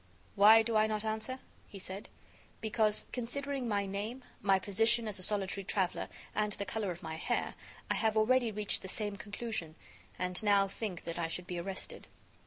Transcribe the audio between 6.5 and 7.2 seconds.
the color of my